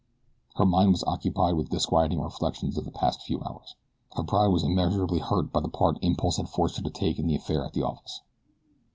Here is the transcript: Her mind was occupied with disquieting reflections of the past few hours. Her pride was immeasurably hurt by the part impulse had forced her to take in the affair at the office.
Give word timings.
Her 0.55 0.65
mind 0.65 0.93
was 0.93 1.03
occupied 1.03 1.53
with 1.53 1.69
disquieting 1.69 2.19
reflections 2.19 2.75
of 2.75 2.85
the 2.85 2.91
past 2.91 3.21
few 3.21 3.39
hours. 3.43 3.75
Her 4.15 4.23
pride 4.23 4.47
was 4.47 4.63
immeasurably 4.63 5.19
hurt 5.19 5.53
by 5.53 5.59
the 5.59 5.67
part 5.69 5.99
impulse 6.01 6.37
had 6.37 6.49
forced 6.49 6.77
her 6.77 6.83
to 6.83 6.89
take 6.89 7.19
in 7.19 7.27
the 7.27 7.35
affair 7.35 7.63
at 7.63 7.73
the 7.73 7.83
office. 7.83 8.21